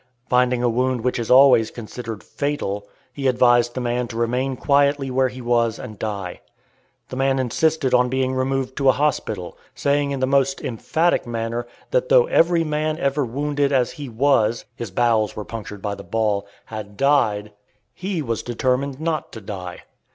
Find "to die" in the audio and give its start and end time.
19.33-19.83